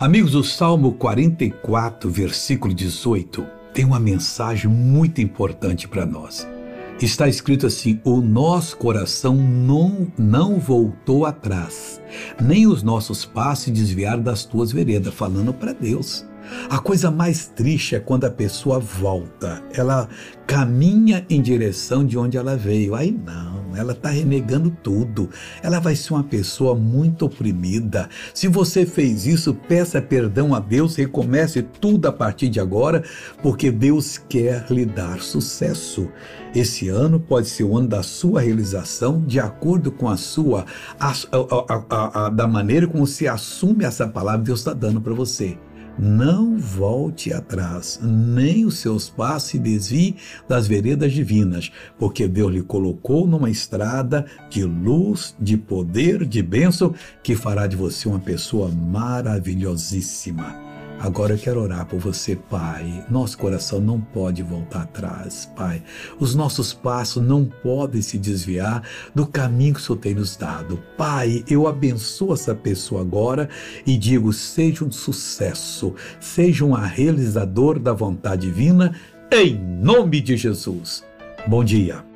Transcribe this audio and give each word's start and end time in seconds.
Amigos, 0.00 0.34
o 0.34 0.42
Salmo 0.42 0.92
44, 0.92 2.08
versículo 2.08 2.72
18, 2.72 3.46
tem 3.74 3.84
uma 3.84 4.00
mensagem 4.00 4.70
muito 4.70 5.20
importante 5.20 5.86
para 5.86 6.06
nós. 6.06 6.48
Está 6.98 7.28
escrito 7.28 7.66
assim: 7.66 8.00
O 8.02 8.22
nosso 8.22 8.78
coração 8.78 9.34
não, 9.34 10.10
não 10.16 10.58
voltou 10.58 11.26
atrás, 11.26 12.00
nem 12.40 12.66
os 12.66 12.82
nossos 12.82 13.26
passos 13.26 13.64
se 13.64 13.70
desviaram 13.70 14.22
das 14.22 14.42
tuas 14.42 14.72
veredas, 14.72 15.12
falando 15.12 15.52
para 15.52 15.74
Deus. 15.74 16.24
A 16.70 16.78
coisa 16.78 17.10
mais 17.10 17.48
triste 17.48 17.94
é 17.94 18.00
quando 18.00 18.24
a 18.24 18.30
pessoa 18.30 18.78
volta, 18.80 19.62
ela 19.70 20.08
caminha 20.46 21.26
em 21.28 21.42
direção 21.42 22.06
de 22.06 22.16
onde 22.16 22.38
ela 22.38 22.56
veio. 22.56 22.94
Aí 22.94 23.12
não, 23.12 23.59
ela 23.76 23.92
está 23.92 24.10
renegando 24.10 24.70
tudo. 24.82 25.30
Ela 25.62 25.78
vai 25.78 25.96
ser 25.96 26.12
uma 26.14 26.24
pessoa 26.24 26.74
muito 26.74 27.26
oprimida. 27.26 28.08
Se 28.34 28.48
você 28.48 28.84
fez 28.86 29.26
isso, 29.26 29.54
peça 29.54 30.00
perdão 30.00 30.54
a 30.54 30.60
Deus, 30.60 30.96
recomece 30.96 31.62
tudo 31.62 32.06
a 32.06 32.12
partir 32.12 32.48
de 32.48 32.60
agora, 32.60 33.02
porque 33.42 33.70
Deus 33.70 34.18
quer 34.18 34.66
lhe 34.70 34.84
dar 34.84 35.20
sucesso. 35.20 36.08
Esse 36.54 36.88
ano 36.88 37.20
pode 37.20 37.48
ser 37.48 37.64
o 37.64 37.76
ano 37.76 37.86
da 37.86 38.02
sua 38.02 38.40
realização, 38.40 39.22
de 39.24 39.38
acordo 39.38 39.92
com 39.92 40.08
a 40.08 40.16
sua, 40.16 40.66
a, 40.98 41.12
a, 41.12 42.26
a, 42.26 42.28
da 42.28 42.46
maneira 42.48 42.88
como 42.88 43.06
você 43.06 43.28
assume 43.28 43.84
essa 43.84 44.08
palavra 44.08 44.40
que 44.40 44.46
Deus 44.46 44.60
está 44.60 44.72
dando 44.72 45.00
para 45.00 45.14
você. 45.14 45.56
Não 46.02 46.56
volte 46.56 47.30
atrás, 47.30 48.00
nem 48.02 48.64
os 48.64 48.78
seus 48.78 49.10
passos 49.10 49.50
se 49.50 49.58
desviem 49.58 50.16
das 50.48 50.66
veredas 50.66 51.12
divinas, 51.12 51.70
porque 51.98 52.26
Deus 52.26 52.50
lhe 52.50 52.62
colocou 52.62 53.26
numa 53.26 53.50
estrada 53.50 54.24
de 54.48 54.64
luz, 54.64 55.36
de 55.38 55.58
poder, 55.58 56.24
de 56.24 56.42
bênção, 56.42 56.94
que 57.22 57.36
fará 57.36 57.66
de 57.66 57.76
você 57.76 58.08
uma 58.08 58.18
pessoa 58.18 58.70
maravilhosíssima. 58.70 60.69
Agora 61.00 61.32
eu 61.32 61.38
quero 61.38 61.62
orar 61.62 61.86
por 61.86 61.98
você, 61.98 62.36
Pai. 62.36 63.02
Nosso 63.08 63.38
coração 63.38 63.80
não 63.80 63.98
pode 63.98 64.42
voltar 64.42 64.82
atrás, 64.82 65.50
Pai. 65.56 65.82
Os 66.18 66.34
nossos 66.34 66.74
passos 66.74 67.22
não 67.22 67.46
podem 67.46 68.02
se 68.02 68.18
desviar 68.18 68.82
do 69.14 69.26
caminho 69.26 69.72
que 69.72 69.80
o 69.80 69.82
Senhor 69.82 69.98
tem 69.98 70.14
nos 70.14 70.36
dado. 70.36 70.78
Pai, 70.98 71.42
eu 71.48 71.66
abençoo 71.66 72.34
essa 72.34 72.54
pessoa 72.54 73.00
agora 73.00 73.48
e 73.86 73.96
digo: 73.96 74.30
seja 74.30 74.84
um 74.84 74.92
sucesso, 74.92 75.94
seja 76.20 76.66
um 76.66 76.72
realizador 76.72 77.78
da 77.78 77.94
vontade 77.94 78.46
divina, 78.46 78.94
em 79.32 79.58
nome 79.58 80.20
de 80.20 80.36
Jesus. 80.36 81.02
Bom 81.48 81.64
dia. 81.64 82.09